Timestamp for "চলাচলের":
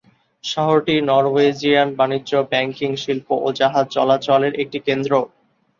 3.95-4.53